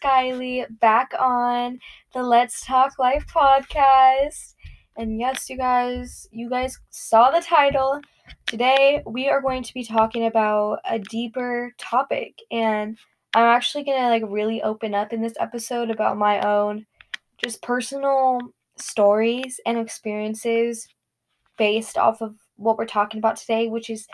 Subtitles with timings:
[0.00, 1.78] Skylie back on
[2.12, 4.54] the Let's Talk Life podcast.
[4.96, 8.00] And yes, you guys, you guys saw the title.
[8.46, 12.96] Today we are going to be talking about a deeper topic and
[13.34, 16.86] I'm actually going to like really open up in this episode about my own
[17.36, 18.38] just personal
[18.76, 20.88] stories and experiences
[21.58, 24.06] based off of what we're talking about today, which is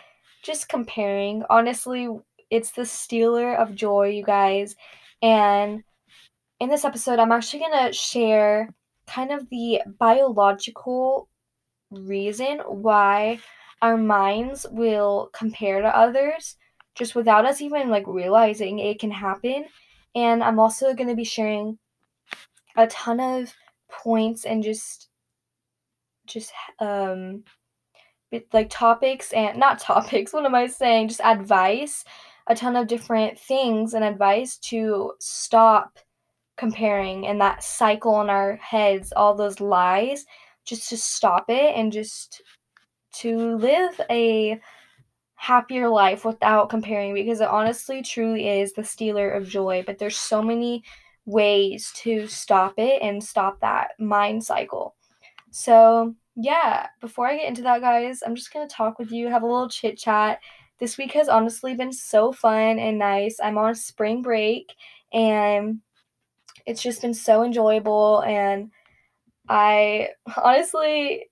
[0.43, 1.43] just comparing.
[1.49, 2.09] Honestly,
[2.49, 4.75] it's the stealer of joy, you guys.
[5.21, 5.83] And
[6.59, 8.69] in this episode, I'm actually going to share
[9.07, 11.27] kind of the biological
[11.91, 13.39] reason why
[13.81, 16.55] our minds will compare to others
[16.95, 19.65] just without us even like realizing it can happen.
[20.13, 21.79] And I'm also going to be sharing
[22.75, 23.53] a ton of
[23.89, 25.09] points and just
[26.25, 27.43] just um
[28.53, 32.05] like topics and not topics what am i saying just advice
[32.51, 35.97] a ton of different things and advice to stop
[36.57, 40.25] comparing and that cycle in our heads all those lies
[40.65, 42.41] just to stop it and just
[43.13, 44.59] to live a
[45.35, 50.17] happier life without comparing because it honestly truly is the stealer of joy but there's
[50.17, 50.83] so many
[51.25, 54.95] ways to stop it and stop that mind cycle
[55.51, 59.43] so yeah, before I get into that, guys, I'm just gonna talk with you, have
[59.43, 60.39] a little chit chat.
[60.81, 63.39] This week has honestly been so fun and nice.
[63.39, 64.73] I'm on spring break
[65.13, 65.79] and
[66.65, 68.71] it's just been so enjoyable and
[69.47, 70.09] I
[70.43, 71.27] honestly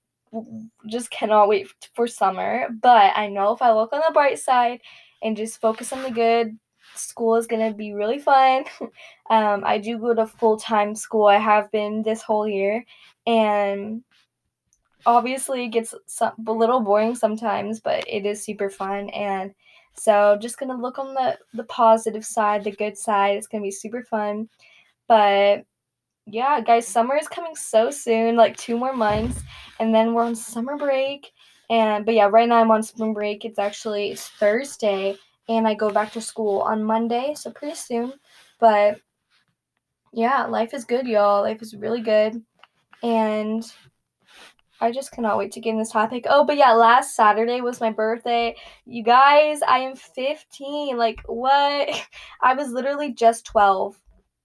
[0.88, 2.67] just cannot wait for summer.
[2.80, 4.81] But I know if I look on the bright side
[5.23, 6.55] and just focus on the good,
[6.94, 8.66] school is gonna be really fun.
[9.31, 11.25] um, I do go to full time school.
[11.25, 12.86] I have been this whole year,
[13.25, 14.03] and
[15.05, 19.10] obviously it gets some, a little boring sometimes, but it is super fun.
[19.10, 19.54] And
[19.93, 23.38] so just gonna look on the the positive side, the good side.
[23.38, 24.49] It's gonna be super fun.
[25.08, 25.65] But
[26.26, 29.42] yeah, guys, summer is coming so soon, like two more months,
[29.80, 31.32] and then we're on summer break.
[31.70, 33.45] And but yeah, right now I'm on spring break.
[33.45, 35.15] It's actually it's Thursday,
[35.48, 38.14] and I go back to school on Monday, so pretty soon.
[38.59, 38.99] But
[40.14, 41.42] yeah, life is good, y'all.
[41.42, 42.42] Life is really good.
[43.04, 43.64] And
[44.82, 46.26] I just cannot wait to get in this topic.
[46.30, 48.56] Oh, but yeah, last Saturday was my birthday.
[48.86, 50.98] You guys, I am 15.
[50.98, 51.90] Like, what?
[52.42, 54.00] I was literally just 12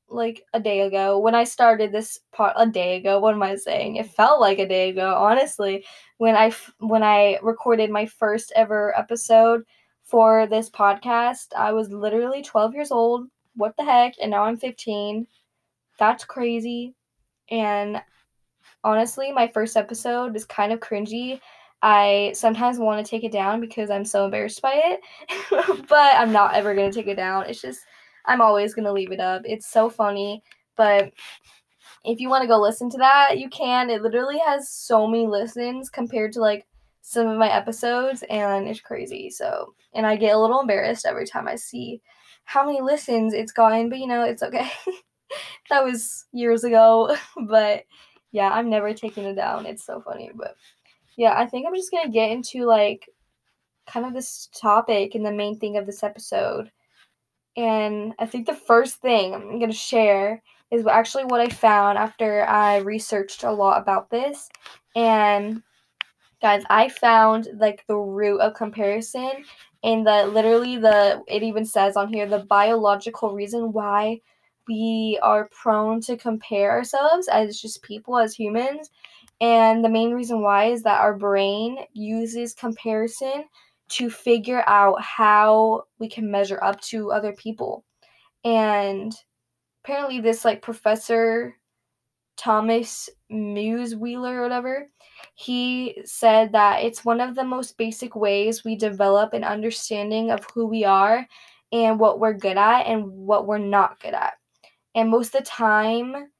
[0.08, 3.18] like a day ago when I started this part a day ago.
[3.20, 3.96] What am I saying?
[3.96, 5.84] It felt like a day ago, honestly,
[6.18, 9.62] when I when I recorded my first ever episode
[10.04, 11.46] for this podcast.
[11.56, 13.26] I was literally 12 years old.
[13.56, 14.14] What the heck?
[14.20, 15.26] And now I'm 15.
[15.98, 16.94] That's crazy.
[17.50, 18.02] And
[18.84, 21.40] honestly, my first episode is kind of cringy.
[21.82, 25.00] I sometimes want to take it down because I'm so embarrassed by it,
[25.88, 27.46] but I'm not ever going to take it down.
[27.46, 27.80] It's just,
[28.26, 29.42] I'm always going to leave it up.
[29.44, 30.42] It's so funny,
[30.76, 31.12] but
[32.04, 33.90] if you want to go listen to that, you can.
[33.90, 36.66] It literally has so many listens compared to like
[37.00, 39.30] some of my episodes, and it's crazy.
[39.30, 42.00] So, and I get a little embarrassed every time I see
[42.44, 44.70] how many listens it's gotten, but you know, it's okay.
[45.70, 47.16] that was years ago,
[47.48, 47.84] but
[48.34, 49.64] yeah, I'm never taking it down.
[49.64, 50.56] It's so funny, but
[51.16, 53.08] yeah, I think I'm just gonna get into like
[53.86, 56.72] kind of this topic and the main thing of this episode.
[57.56, 60.42] And I think the first thing I'm gonna share
[60.72, 64.48] is actually what I found after I researched a lot about this.
[64.96, 65.62] And
[66.42, 69.44] guys, I found like the root of comparison
[69.84, 74.20] and the literally the it even says on here the biological reason why
[74.68, 78.90] we are prone to compare ourselves as just people, as humans.
[79.40, 83.44] And the main reason why is that our brain uses comparison
[83.90, 87.84] to figure out how we can measure up to other people.
[88.44, 89.14] And
[89.84, 91.56] apparently, this like professor
[92.36, 94.88] Thomas Mussweiler or whatever,
[95.34, 100.46] he said that it's one of the most basic ways we develop an understanding of
[100.52, 101.26] who we are
[101.72, 104.34] and what we're good at and what we're not good at
[104.94, 106.30] and most of the time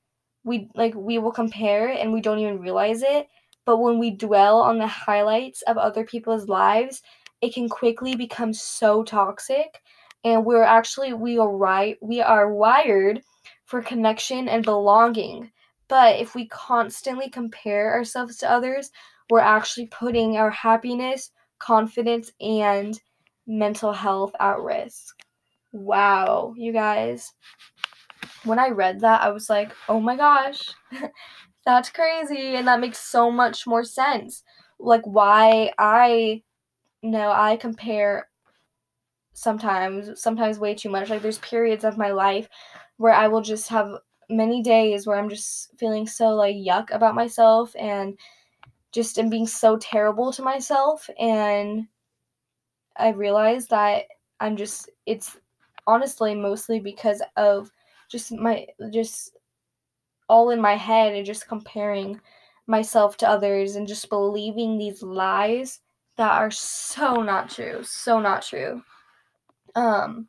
[0.45, 3.29] we like we will compare and we don't even realize it
[3.67, 7.03] but when we dwell on the highlights of other people's lives
[7.45, 9.83] it can quickly become so toxic.
[10.25, 13.23] And we're actually we are right we are wired
[13.67, 15.51] for connection and belonging.
[15.89, 18.91] But if we constantly compare ourselves to others
[19.31, 22.99] we're actually putting our happiness confidence and
[23.47, 25.17] mental health at risk.
[25.73, 27.31] Wow you guys
[28.45, 30.71] when I read that, I was like, oh my gosh,
[31.67, 32.57] that's crazy.
[32.57, 34.43] And that makes so much more sense.
[34.79, 36.43] Like, why I
[37.03, 38.29] know I compare
[39.33, 41.11] sometimes, sometimes way too much.
[41.11, 42.49] Like, there's periods of my life
[42.97, 43.93] where I will just have
[44.31, 48.19] many days where I'm just feeling so like yuck about myself and
[48.93, 51.87] just am being so terrible to myself and
[52.97, 54.05] I realized that
[54.41, 55.37] I'm just it's
[55.87, 57.71] honestly mostly because of
[58.11, 59.37] just my just
[60.29, 62.21] all in my head and just comparing
[62.67, 65.81] myself to others and just believing these lies
[66.17, 68.83] that are so not true, so not true.
[69.75, 70.29] Um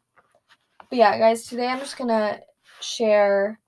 [0.89, 2.39] but yeah, guys, today I'm just going to
[2.79, 3.59] share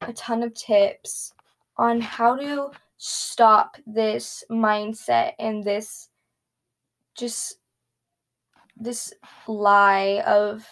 [0.00, 1.32] a ton of tips
[1.76, 6.08] on how to stop this mindset and this
[7.16, 7.58] just
[8.76, 9.12] this
[9.46, 10.66] lie of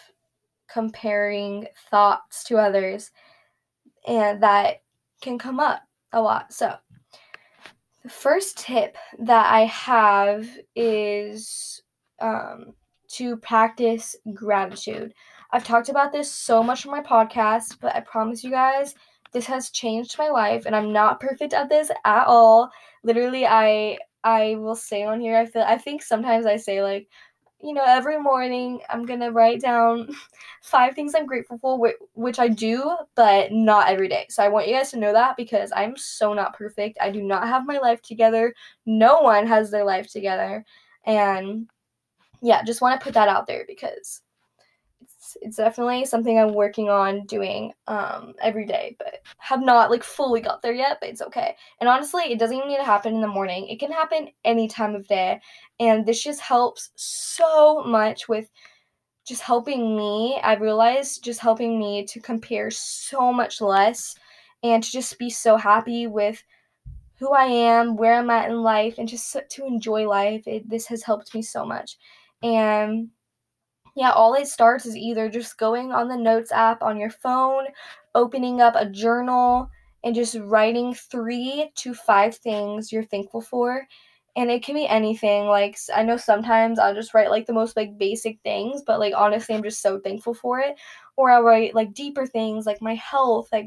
[0.72, 3.10] comparing thoughts to others
[4.06, 4.82] and that
[5.20, 5.82] can come up
[6.12, 6.52] a lot.
[6.52, 6.74] So,
[8.02, 11.82] the first tip that I have is
[12.20, 12.72] um,
[13.12, 15.14] to practice gratitude.
[15.52, 18.94] I've talked about this so much on my podcast, but I promise you guys,
[19.32, 22.70] this has changed my life and I'm not perfect at this at all.
[23.04, 27.08] Literally, I I will say on here, I feel I think sometimes I say like
[27.62, 30.08] you know, every morning I'm gonna write down
[30.62, 34.26] five things I'm grateful for, which I do, but not every day.
[34.30, 36.98] So I want you guys to know that because I'm so not perfect.
[37.00, 38.52] I do not have my life together.
[38.84, 40.64] No one has their life together.
[41.06, 41.68] And
[42.42, 44.22] yeah, just want to put that out there because
[45.02, 50.02] it's it's definitely something I'm working on doing um, every day, but have not like
[50.02, 51.56] fully got there yet, but it's okay.
[51.80, 53.68] And honestly, it doesn't even need to happen in the morning.
[53.68, 55.40] It can happen any time of day.
[55.82, 58.48] And this just helps so much with
[59.26, 60.38] just helping me.
[60.40, 64.14] I realized just helping me to compare so much less
[64.62, 66.40] and to just be so happy with
[67.18, 70.46] who I am, where I'm at in life, and just to enjoy life.
[70.46, 71.98] It, this has helped me so much.
[72.44, 73.08] And
[73.96, 77.64] yeah, all it starts is either just going on the notes app on your phone,
[78.14, 79.68] opening up a journal,
[80.04, 83.84] and just writing three to five things you're thankful for.
[84.36, 85.46] And it can be anything.
[85.46, 89.14] Like I know sometimes I'll just write like the most like basic things, but like
[89.16, 90.76] honestly I'm just so thankful for it.
[91.16, 93.66] Or I'll write like deeper things like my health, like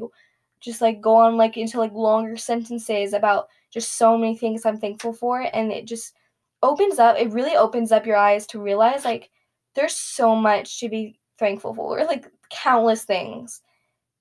[0.60, 4.78] just like go on like into like longer sentences about just so many things I'm
[4.78, 6.14] thankful for and it just
[6.62, 9.30] opens up it really opens up your eyes to realize like
[9.76, 13.62] there's so much to be thankful for, like countless things.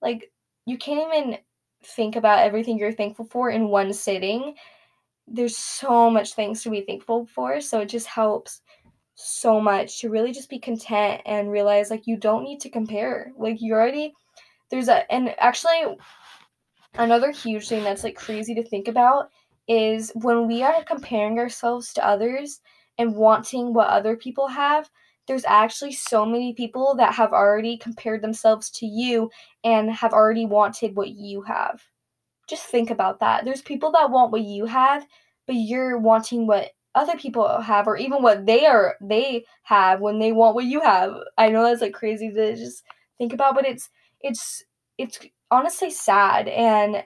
[0.02, 0.32] Like
[0.66, 1.38] you can't even
[1.84, 4.56] think about everything you're thankful for in one sitting.
[5.28, 8.62] There's so much things to be thankful for, so it just helps
[9.16, 13.32] so much to really just be content and realize like you don't need to compare.
[13.38, 14.14] Like you already
[14.70, 15.98] there's a and actually
[16.96, 19.30] another huge thing that's like crazy to think about
[19.68, 22.62] is when we are comparing ourselves to others
[22.98, 24.90] and wanting what other people have,
[25.28, 29.30] there's actually so many people that have already compared themselves to you
[29.64, 31.82] and have already wanted what you have.
[32.48, 33.46] Just think about that.
[33.46, 35.06] There's people that want what you have,
[35.48, 40.20] but you're wanting what other people have or even what they are they have when
[40.20, 41.14] they want what you have.
[41.38, 42.84] I know that's like crazy to just
[43.18, 43.90] think about, but it's
[44.22, 44.64] it's
[44.98, 45.20] it's
[45.52, 47.04] honestly sad and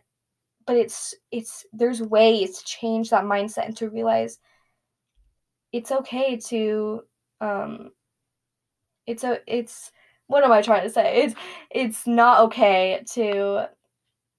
[0.65, 4.39] but it's it's there's ways to change that mindset and to realize
[5.72, 7.01] it's okay to
[7.41, 7.91] um
[9.08, 9.91] it's a it's
[10.27, 11.24] what am I trying to say?
[11.24, 11.36] It's
[11.72, 13.69] it's not okay to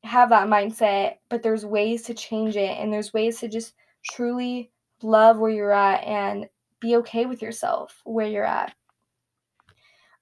[0.04, 3.74] have that mindset, but there's ways to change it and there's ways to just
[4.10, 4.70] truly
[5.02, 6.48] love where you're at and
[6.80, 8.74] be okay with yourself where you're at.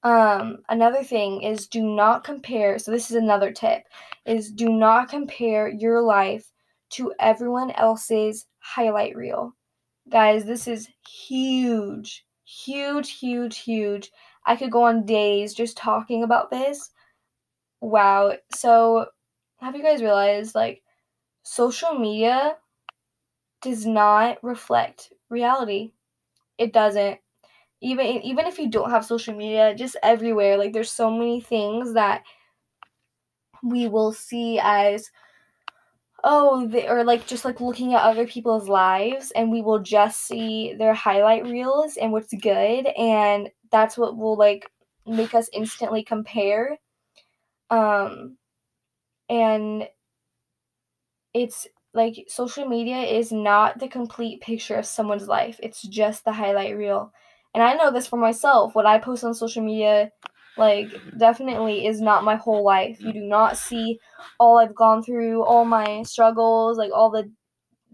[0.02, 2.78] Um, another thing is do not compare.
[2.78, 3.82] So this is another tip
[4.26, 6.50] is do not compare your life
[6.90, 9.54] to everyone else's highlight reel.
[10.08, 12.25] Guys, this is huge.
[12.44, 14.11] Huge, huge, huge.
[14.47, 16.90] I could go on days just talking about this.
[17.80, 18.32] Wow.
[18.54, 19.06] So,
[19.61, 20.83] have you guys realized like
[21.43, 22.57] social media
[23.61, 25.93] does not reflect reality?
[26.59, 27.21] It doesn't.
[27.81, 31.95] Even even if you don't have social media, just everywhere like there's so many things
[31.95, 32.23] that
[33.62, 35.11] we will see as
[36.25, 40.27] oh they, or like just like looking at other people's lives and we will just
[40.27, 44.71] see their highlight reels and what's good and that's what will like
[45.07, 46.79] make us instantly compare
[47.71, 48.38] um
[49.28, 49.88] and
[51.35, 56.32] it's like social media is not the complete picture of someone's life it's just the
[56.32, 57.12] highlight reel
[57.54, 60.11] and i know this for myself what i post on social media
[60.56, 63.99] like definitely is not my whole life you do not see
[64.38, 67.30] all i've gone through all my struggles like all the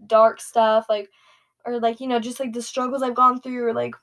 [0.07, 1.09] dark stuff like
[1.65, 3.95] or like you know just like the struggles i've gone through or like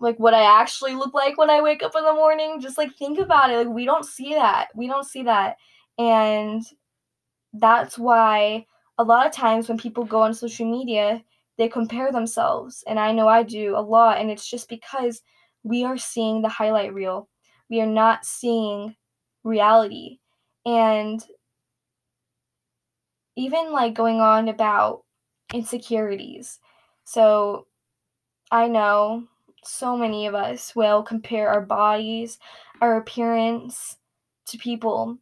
[0.00, 2.60] like what I actually look like when I wake up in the morning.
[2.60, 3.58] Just like think about it.
[3.58, 4.68] Like we don't see that.
[4.74, 5.56] We don't see that.
[6.00, 6.64] And
[7.52, 8.64] that's why
[8.96, 11.22] a lot of times when people go on social media,
[11.58, 12.82] they compare themselves.
[12.86, 14.16] And I know I do a lot.
[14.16, 15.20] And it's just because
[15.62, 17.28] we are seeing the highlight reel.
[17.68, 18.96] We are not seeing
[19.44, 20.20] reality.
[20.64, 21.22] And
[23.36, 25.04] even like going on about
[25.52, 26.60] insecurities.
[27.04, 27.66] So
[28.50, 29.24] I know
[29.62, 32.38] so many of us will compare our bodies,
[32.80, 33.98] our appearance
[34.46, 35.18] to people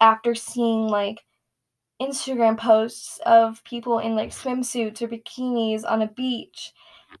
[0.00, 1.24] after seeing like
[2.00, 6.72] Instagram posts of people in like swimsuits or bikinis on a beach.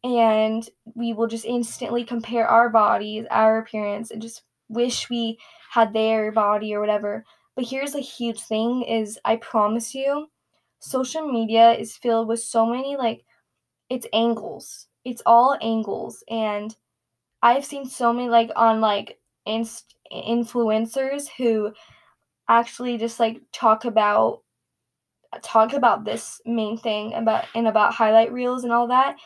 [0.02, 5.38] And we will just instantly compare our bodies, our appearance, and just wish we
[5.70, 7.24] had their body or whatever.
[7.56, 10.28] But here's a huge thing is I promise you,
[10.80, 13.24] social media is filled with so many like
[13.88, 14.88] it's angles.
[15.04, 16.74] It's all angles and
[17.42, 21.72] I've seen so many like on like inst- influencers who
[22.48, 24.40] actually just like talk about
[25.42, 29.16] talk about this main thing about and about highlight reels and all that.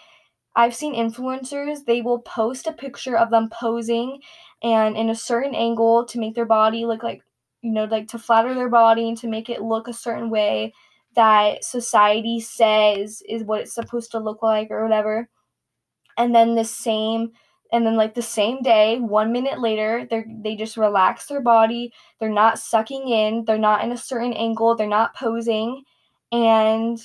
[0.56, 4.20] I've seen influencers, they will post a picture of them posing
[4.62, 7.22] and in a certain angle to make their body look like
[7.62, 10.72] you know, like to flatter their body and to make it look a certain way
[11.16, 15.28] that society says is what it's supposed to look like or whatever.
[16.16, 17.32] And then the same
[17.72, 21.92] and then like the same day, 1 minute later, they they just relax their body.
[22.20, 25.82] They're not sucking in, they're not in a certain angle, they're not posing
[26.32, 26.98] and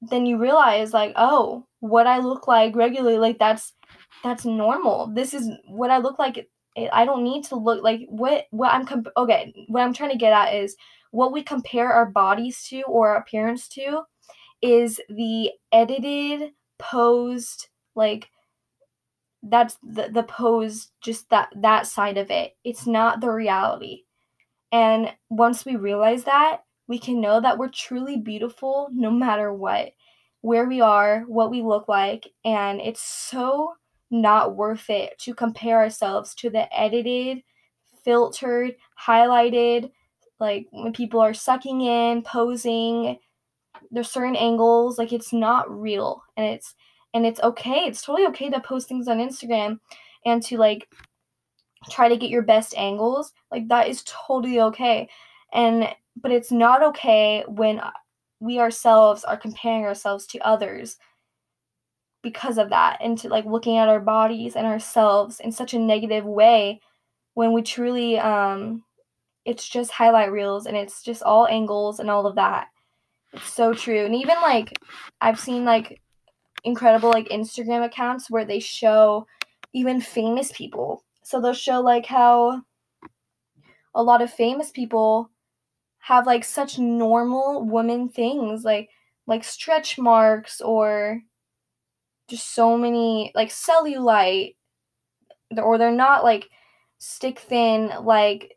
[0.00, 3.74] then you realize like, "Oh, what I look like regularly like that's
[4.24, 5.08] that's normal.
[5.14, 6.48] This is what I look like
[6.92, 9.52] I don't need to look like what what I'm comp- okay.
[9.68, 10.76] What I'm trying to get at is
[11.10, 14.02] what we compare our bodies to or appearance to
[14.62, 18.30] is the edited, posed like
[19.50, 22.56] that's the the pose just that that side of it.
[22.64, 24.04] It's not the reality.
[24.72, 29.92] And once we realize that, we can know that we're truly beautiful no matter what,
[30.42, 33.72] where we are, what we look like, and it's so
[34.10, 37.42] not worth it to compare ourselves to the edited,
[38.04, 38.76] filtered,
[39.06, 39.90] highlighted,
[40.40, 43.18] like when people are sucking in, posing,
[43.90, 46.22] there's certain angles, like it's not real.
[46.36, 46.74] And it's
[47.14, 47.80] and it's okay.
[47.86, 49.80] It's totally okay to post things on Instagram
[50.24, 50.88] and to like
[51.90, 53.32] try to get your best angles.
[53.50, 55.08] Like that is totally okay.
[55.52, 55.88] And
[56.20, 57.80] but it's not okay when
[58.40, 60.96] we ourselves are comparing ourselves to others
[62.22, 65.78] because of that and to like looking at our bodies and ourselves in such a
[65.78, 66.80] negative way
[67.34, 68.82] when we truly um
[69.44, 72.66] it's just highlight reels and it's just all angles and all of that
[73.32, 74.76] it's so true and even like
[75.20, 76.00] i've seen like
[76.64, 79.26] incredible like instagram accounts where they show
[79.72, 81.04] even famous people.
[81.22, 82.62] So they'll show like how
[83.94, 85.30] a lot of famous people
[85.98, 88.88] have like such normal woman things like
[89.26, 91.20] like stretch marks or
[92.28, 94.54] just so many like cellulite
[95.56, 96.48] or they're not like
[96.98, 98.56] stick thin like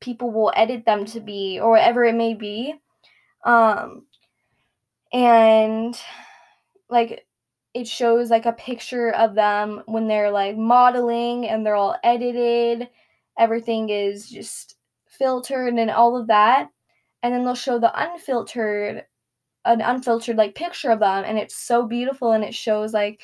[0.00, 2.74] people will edit them to be or whatever it may be.
[3.44, 4.06] Um
[5.12, 5.98] and
[6.88, 7.26] like
[7.74, 12.88] it shows like a picture of them when they're like modeling and they're all edited
[13.38, 14.76] everything is just
[15.06, 16.68] filtered and all of that
[17.22, 19.04] and then they'll show the unfiltered
[19.64, 23.22] an unfiltered like picture of them and it's so beautiful and it shows like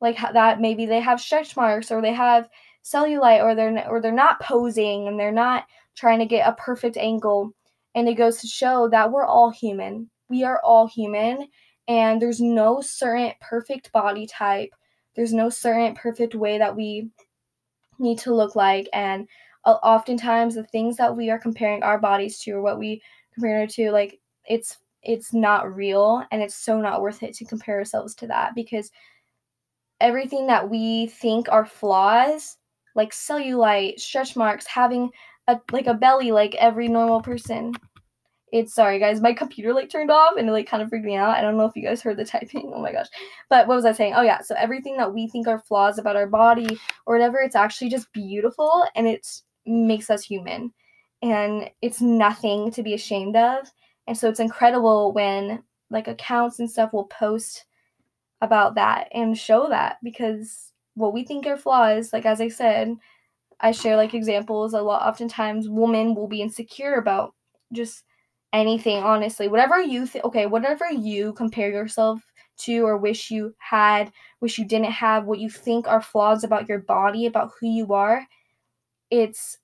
[0.00, 2.48] like that maybe they have stretch marks or they have
[2.84, 5.64] cellulite or they're or they're not posing and they're not
[5.96, 7.52] trying to get a perfect angle
[7.94, 10.10] and it goes to show that we're all human.
[10.28, 11.48] We are all human
[11.88, 14.70] and there's no certain perfect body type.
[15.14, 17.10] There's no certain perfect way that we
[17.98, 19.28] need to look like and
[19.64, 23.00] uh, oftentimes the things that we are comparing our bodies to or what we
[23.32, 27.78] compare to like it's it's not real and it's so not worth it to compare
[27.78, 28.90] ourselves to that because
[30.00, 32.56] everything that we think are flaws
[32.94, 35.10] like cellulite stretch marks having
[35.48, 37.72] a like a belly like every normal person
[38.54, 41.16] it's sorry guys my computer like turned off and it like kind of freaked me
[41.16, 41.36] out.
[41.36, 42.70] I don't know if you guys heard the typing.
[42.72, 43.08] Oh my gosh.
[43.50, 44.14] But what was i saying?
[44.14, 44.40] Oh yeah.
[44.42, 48.12] So everything that we think are flaws about our body or whatever it's actually just
[48.12, 49.26] beautiful and it
[49.66, 50.72] makes us human.
[51.20, 53.66] And it's nothing to be ashamed of.
[54.06, 57.64] And so it's incredible when like accounts and stuff will post
[58.40, 62.94] about that and show that because what we think are flaws, like as I said,
[63.58, 65.08] I share like examples a lot.
[65.08, 67.34] Oftentimes women will be insecure about
[67.72, 68.03] just
[68.54, 72.22] anything honestly whatever you think okay whatever you compare yourself
[72.56, 76.68] to or wish you had, wish you didn't have, what you think are flaws about
[76.68, 78.26] your body, about who you are,
[79.10, 79.58] it's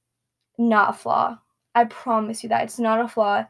[0.59, 1.39] not a flaw.
[1.75, 2.65] I promise you that.
[2.65, 3.45] It's not a flaw.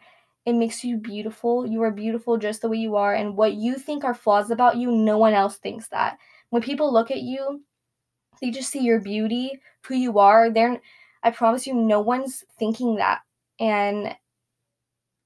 [0.47, 1.67] It makes you beautiful.
[1.67, 3.15] You are beautiful just the way you are.
[3.15, 6.19] And what you think are flaws about you, no one else thinks that.
[6.51, 7.63] When people look at you,
[8.41, 10.51] they just see your beauty, who you are.
[10.51, 10.81] They're
[11.23, 13.21] I promise you no one's thinking that.
[13.59, 14.15] And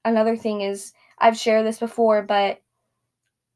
[0.05, 2.61] another thing is I've shared this before, but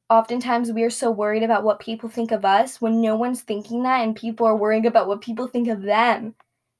[0.10, 3.84] oftentimes we are so worried about what people think of us when no one's thinking
[3.84, 6.36] that and people are worrying about what people think of them.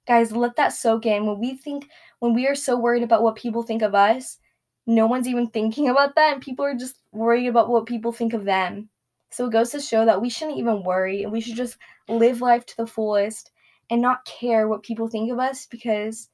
[0.08, 1.26] Guys, let that soak in.
[1.26, 1.88] When we think
[2.20, 4.40] when we are so worried about what people think of us,
[4.88, 8.34] no one's even thinking about that and people are just worried about what people think
[8.34, 8.90] of them.
[9.32, 12.42] So it goes to show that we shouldn't even worry and we should just live
[12.42, 13.52] life to the fullest
[13.92, 16.30] and not care what people think of us because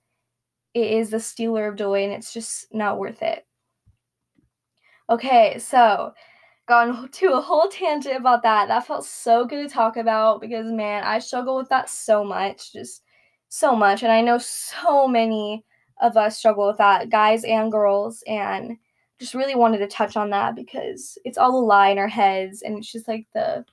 [0.76, 3.48] it is the stealer of joy and it's just not worth it.
[5.10, 6.12] Okay, so
[6.68, 8.68] gone to a whole tangent about that.
[8.68, 12.74] That felt so good to talk about because man, I struggle with that so much,
[12.74, 13.04] just
[13.48, 14.04] so much.
[14.04, 15.64] And I know so many
[16.02, 18.78] of us struggle with that, guys and girls, and
[19.18, 22.64] just really wanted to touch on that because it's all a lie in our heads
[22.64, 23.64] and it's just like the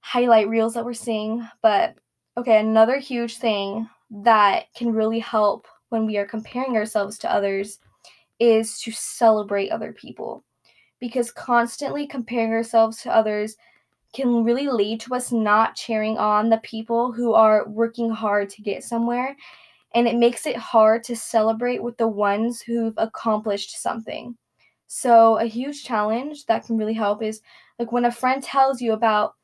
[0.00, 1.46] highlight reels that we're seeing.
[1.62, 1.94] But
[2.36, 7.78] okay, another huge thing that can really help when we are comparing ourselves to others
[8.40, 10.42] is to celebrate other people
[10.98, 13.56] because constantly comparing ourselves to others
[14.14, 18.62] can really lead to us not cheering on the people who are working hard to
[18.62, 19.36] get somewhere
[19.94, 24.36] and it makes it hard to celebrate with the ones who've accomplished something.
[24.86, 27.42] So, a huge challenge that can really help is
[27.78, 29.34] like when a friend tells you about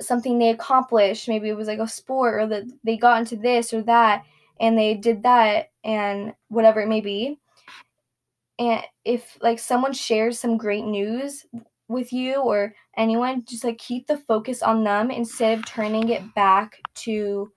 [0.00, 3.72] something they accomplished, maybe it was like a sport or that they got into this
[3.72, 4.24] or that
[4.60, 7.38] and they did that and whatever it may be.
[8.58, 11.46] And if like someone shares some great news
[11.86, 16.34] with you or anyone, just like keep the focus on them instead of turning it
[16.34, 17.52] back to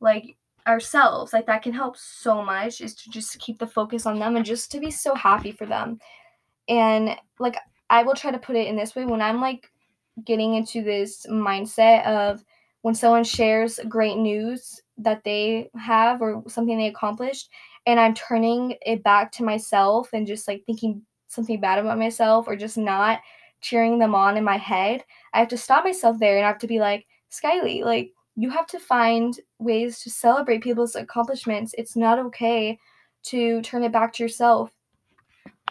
[0.00, 1.32] like ourselves.
[1.32, 4.44] Like that can help so much is to just keep the focus on them and
[4.44, 5.98] just to be so happy for them.
[6.68, 7.56] And like
[7.90, 9.70] I will try to put it in this way when I'm like
[10.24, 12.42] getting into this mindset of
[12.82, 17.50] when someone shares great news that they have or something they accomplished
[17.86, 22.48] and I'm turning it back to myself and just like thinking something bad about myself
[22.48, 23.20] or just not
[23.60, 26.58] cheering them on in my head, I have to stop myself there and I have
[26.58, 31.74] to be like, Skylie, like you have to find ways to celebrate people's accomplishments.
[31.78, 32.78] It's not okay
[33.24, 34.70] to turn it back to yourself.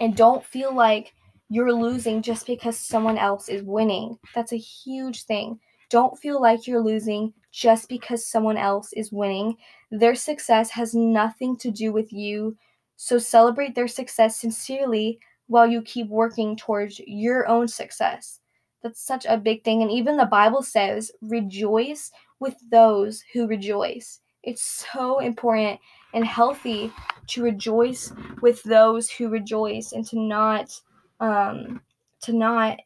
[0.01, 1.13] And don't feel like
[1.49, 4.17] you're losing just because someone else is winning.
[4.33, 5.59] That's a huge thing.
[5.89, 9.56] Don't feel like you're losing just because someone else is winning.
[9.91, 12.58] Their success has nothing to do with you.
[12.98, 18.39] So celebrate their success sincerely while you keep working towards your own success.
[18.84, 19.82] That's such a big thing.
[19.82, 24.21] And even the Bible says, rejoice with those who rejoice.
[24.43, 25.80] It's so important
[26.13, 26.91] and healthy
[27.28, 30.71] to rejoice with those who rejoice and to not
[31.19, 31.82] um
[32.21, 32.80] to not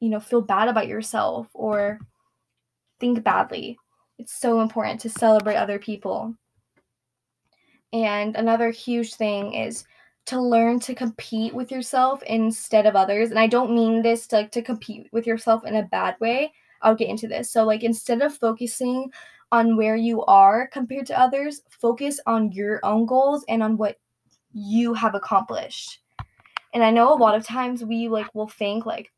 [0.00, 2.00] you know feel bad about yourself or
[2.98, 3.78] think badly.
[4.18, 6.34] It's so important to celebrate other people.
[7.92, 9.84] And another huge thing is
[10.26, 13.30] to learn to compete with yourself instead of others.
[13.30, 16.52] And I don't mean this to, like to compete with yourself in a bad way.
[16.82, 17.50] I'll get into this.
[17.50, 19.10] So like instead of focusing
[19.52, 23.96] on where you are compared to others, focus on your own goals and on what
[24.52, 26.00] you have accomplished.
[26.72, 29.10] And I know a lot of times we like will think like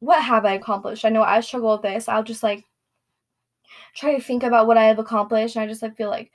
[0.00, 1.04] what have I accomplished?
[1.04, 2.08] I know I struggle with this.
[2.08, 2.64] I'll just like
[3.94, 6.32] try to think about what I have accomplished and I just like feel like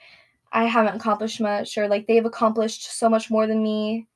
[0.52, 4.08] I haven't accomplished much or like they've accomplished so much more than me.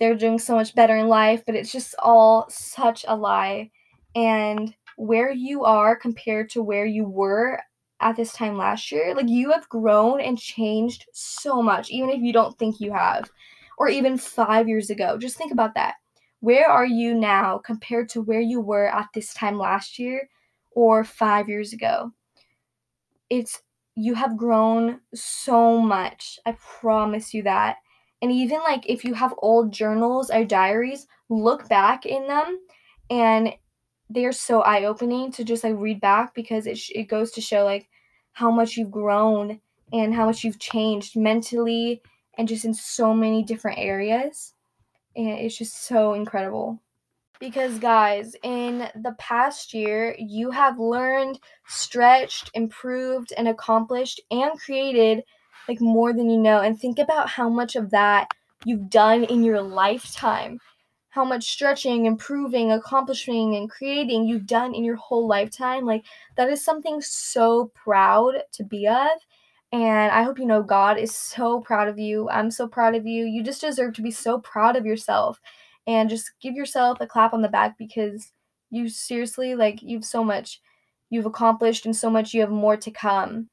[0.00, 3.70] They're doing so much better in life, but it's just all such a lie.
[4.14, 7.60] And where you are compared to where you were
[8.00, 12.20] at this time last year, like you have grown and changed so much, even if
[12.20, 13.30] you don't think you have,
[13.76, 15.18] or even five years ago.
[15.18, 15.96] Just think about that.
[16.40, 20.28] Where are you now compared to where you were at this time last year
[20.72, 22.12] or five years ago?
[23.30, 23.62] It's
[23.94, 26.38] you have grown so much.
[26.46, 27.76] I promise you that.
[28.22, 32.60] And even like if you have old journals or diaries, look back in them
[33.10, 33.54] and
[34.10, 37.32] they are so eye opening to just like read back because it, sh- it goes
[37.32, 37.88] to show like
[38.32, 39.60] how much you've grown
[39.92, 42.02] and how much you've changed mentally
[42.36, 44.54] and just in so many different areas.
[45.18, 46.80] And it's just so incredible.
[47.40, 55.24] Because, guys, in the past year, you have learned, stretched, improved, and accomplished and created
[55.68, 56.60] like more than you know.
[56.60, 58.28] And think about how much of that
[58.64, 60.60] you've done in your lifetime.
[61.10, 65.84] how much stretching, improving, accomplishing, and creating you've done in your whole lifetime.
[65.84, 66.04] Like,
[66.36, 69.08] that is something so proud to be of.
[69.72, 72.28] And I hope you know God is so proud of you.
[72.30, 73.24] I'm so proud of you.
[73.24, 75.40] You just deserve to be so proud of yourself
[75.86, 78.32] and just give yourself a clap on the back because
[78.70, 80.60] you seriously, like, you've so much
[81.10, 83.48] you've accomplished and so much you have more to come.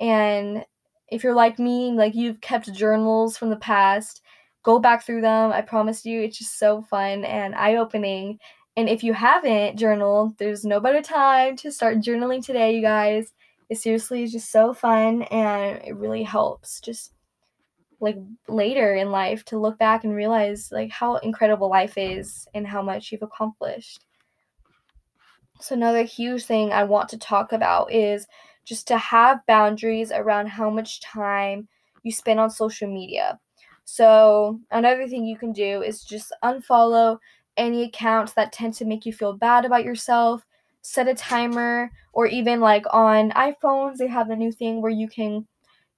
[0.00, 0.64] And
[1.08, 4.22] if you're like me, like, you've kept journals from the past
[4.62, 5.50] go back through them.
[5.52, 8.38] I promise you, it's just so fun and eye opening.
[8.76, 13.32] And if you haven't journaled, there's no better time to start journaling today, you guys.
[13.68, 17.12] It seriously is just so fun and it really helps just
[18.00, 18.16] like
[18.48, 22.82] later in life to look back and realize like how incredible life is and how
[22.82, 24.04] much you've accomplished.
[25.60, 28.26] So another huge thing I want to talk about is
[28.64, 31.68] just to have boundaries around how much time
[32.02, 33.40] you spend on social media.
[33.84, 37.18] So, another thing you can do is just unfollow
[37.56, 40.44] any accounts that tend to make you feel bad about yourself.
[40.88, 45.08] Set a timer, or even like on iPhones, they have the new thing where you
[45.08, 45.46] can,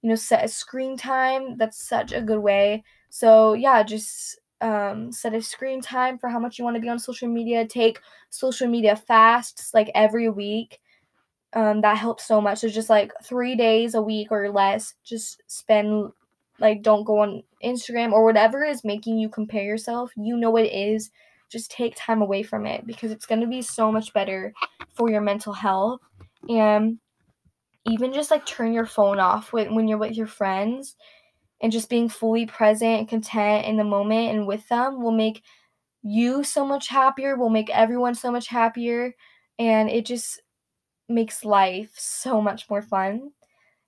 [0.01, 1.57] you know, set a screen time.
[1.57, 2.83] That's such a good way.
[3.09, 6.89] So, yeah, just um, set a screen time for how much you want to be
[6.89, 7.65] on social media.
[7.65, 7.99] Take
[8.29, 10.79] social media fasts like every week.
[11.53, 12.59] Um, that helps so much.
[12.59, 16.11] So, just like three days a week or less, just spend
[16.59, 20.11] like don't go on Instagram or whatever is making you compare yourself.
[20.15, 21.11] You know it is.
[21.51, 24.53] Just take time away from it because it's going to be so much better
[24.93, 25.99] for your mental health.
[26.49, 26.99] And
[27.85, 30.95] even just like turn your phone off when, when you're with your friends
[31.61, 35.43] and just being fully present and content in the moment and with them will make
[36.03, 39.13] you so much happier, will make everyone so much happier.
[39.59, 40.41] And it just
[41.07, 43.31] makes life so much more fun.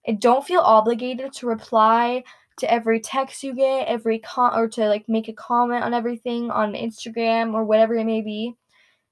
[0.05, 2.23] And don't feel obligated to reply
[2.57, 6.51] to every text you get, every con or to like make a comment on everything
[6.51, 8.55] on Instagram or whatever it may be.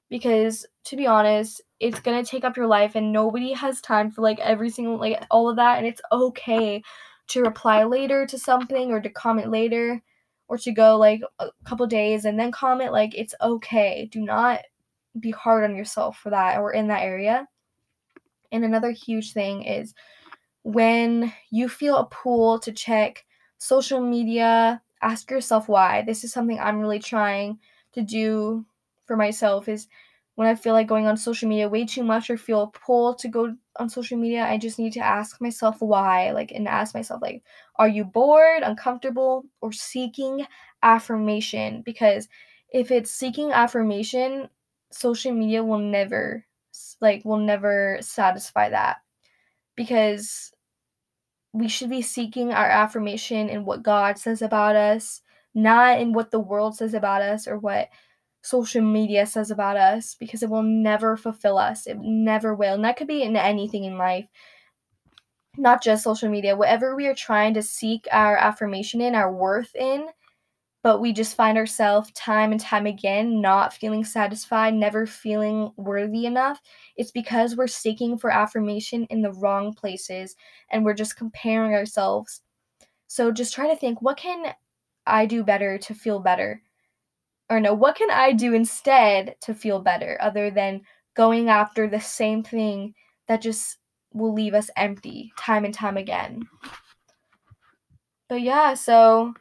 [0.09, 4.21] Because to be honest, it's gonna take up your life and nobody has time for
[4.21, 6.81] like every single like all of that and it's okay
[7.27, 10.01] to reply later to something or to comment later
[10.47, 14.09] or to go like a couple days and then comment like it's okay.
[14.11, 14.59] Do not
[15.19, 17.47] be hard on yourself for that or in that area.
[18.51, 19.93] And another huge thing is
[20.63, 23.25] when you feel a pull to check
[23.61, 26.01] social media, ask yourself why.
[26.01, 27.59] This is something I'm really trying
[27.93, 28.65] to do
[29.05, 29.87] for myself is
[30.33, 33.13] when I feel like going on social media way too much or feel a pull
[33.15, 36.95] to go on social media, I just need to ask myself why, like and ask
[36.95, 37.43] myself like
[37.75, 40.47] are you bored, uncomfortable or seeking
[40.81, 42.27] affirmation because
[42.73, 44.49] if it's seeking affirmation,
[44.91, 46.45] social media will never
[46.99, 48.97] like will never satisfy that
[49.75, 50.51] because
[51.53, 55.21] we should be seeking our affirmation in what God says about us,
[55.53, 57.89] not in what the world says about us or what
[58.41, 61.87] social media says about us, because it will never fulfill us.
[61.87, 62.75] It never will.
[62.75, 64.27] And that could be in anything in life,
[65.57, 66.55] not just social media.
[66.55, 70.07] Whatever we are trying to seek our affirmation in, our worth in,
[70.83, 76.25] but we just find ourselves time and time again not feeling satisfied, never feeling worthy
[76.25, 76.59] enough,
[76.97, 80.35] it's because we're seeking for affirmation in the wrong places
[80.71, 82.41] and we're just comparing ourselves.
[83.07, 84.53] So just try to think what can
[85.05, 86.61] I do better to feel better?
[87.49, 90.81] Or no, what can I do instead to feel better other than
[91.15, 92.95] going after the same thing
[93.27, 93.77] that just
[94.13, 96.47] will leave us empty time and time again?
[98.29, 99.33] But yeah, so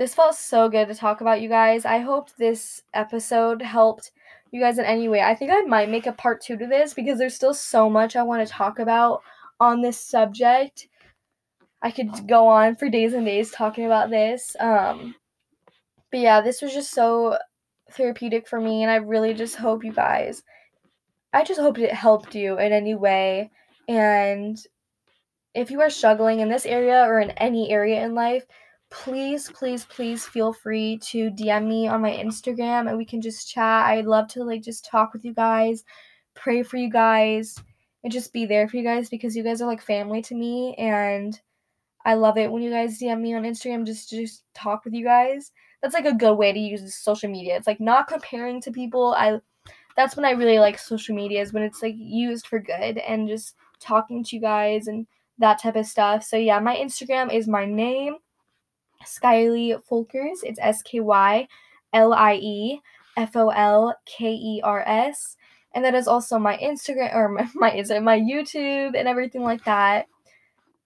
[0.00, 1.84] this felt so good to talk about, you guys.
[1.84, 4.12] I hope this episode helped
[4.50, 5.20] you guys in any way.
[5.20, 8.16] I think I might make a part two to this because there's still so much
[8.16, 9.20] I want to talk about
[9.60, 10.88] on this subject.
[11.82, 14.56] I could go on for days and days talking about this.
[14.58, 15.16] Um,
[16.10, 17.36] but yeah, this was just so
[17.90, 20.42] therapeutic for me, and I really just hope you guys.
[21.34, 23.50] I just hope it helped you in any way.
[23.86, 24.58] And
[25.54, 28.46] if you are struggling in this area or in any area in life,
[28.90, 33.48] please, please, please feel free to DM me on my Instagram and we can just
[33.48, 33.86] chat.
[33.86, 35.84] I'd love to like just talk with you guys,
[36.34, 37.56] pray for you guys,
[38.02, 40.74] and just be there for you guys because you guys are like family to me
[40.76, 41.40] and
[42.04, 44.94] I love it when you guys DM me on Instagram just to just talk with
[44.94, 45.52] you guys.
[45.82, 47.56] That's like a good way to use social media.
[47.56, 49.14] It's like not comparing to people.
[49.16, 49.40] I
[49.96, 53.28] that's when I really like social media is when it's like used for good and
[53.28, 55.06] just talking to you guys and
[55.38, 56.24] that type of stuff.
[56.24, 58.16] So yeah, my Instagram is my name
[59.04, 60.38] Skylie Folkers.
[60.42, 61.48] It's S K Y
[61.92, 62.80] L I E
[63.16, 65.36] F O L K E R S.
[65.74, 70.06] And that is also my Instagram or my, my my YouTube and everything like that.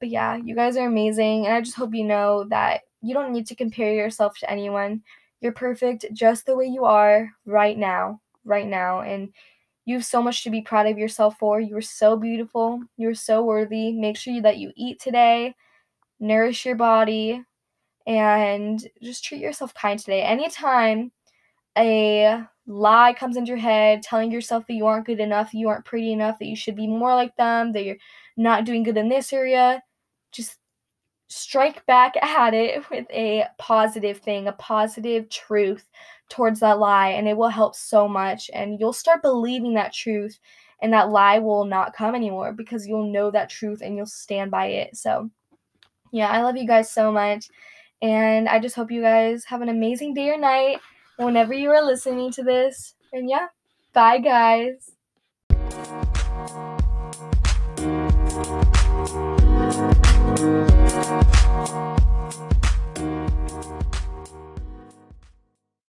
[0.01, 1.47] But yeah, you guys are amazing.
[1.47, 5.03] And I just hope you know that you don't need to compare yourself to anyone.
[5.41, 9.01] You're perfect just the way you are right now, right now.
[9.01, 9.33] And
[9.85, 11.61] you have so much to be proud of yourself for.
[11.61, 12.81] You are so beautiful.
[12.97, 13.93] You are so worthy.
[13.93, 15.55] Make sure that you eat today,
[16.19, 17.45] nourish your body,
[18.07, 20.23] and just treat yourself kind today.
[20.23, 21.11] Anytime
[21.77, 25.85] a lie comes into your head telling yourself that you aren't good enough, you aren't
[25.85, 27.97] pretty enough, that you should be more like them, that you're
[28.37, 29.83] not doing good in this area,
[30.33, 30.59] just
[31.29, 35.89] strike back at it with a positive thing, a positive truth
[36.29, 38.51] towards that lie, and it will help so much.
[38.55, 40.39] And you'll start believing that truth,
[40.81, 44.51] and that lie will not come anymore because you'll know that truth and you'll stand
[44.51, 44.97] by it.
[44.97, 45.31] So,
[46.13, 47.49] yeah, I love you guys so much.
[48.03, 50.81] And I just hope you guys have an amazing day or night
[51.17, 52.95] whenever you are listening to this.
[53.13, 53.49] And yeah,
[53.93, 54.93] bye, guys.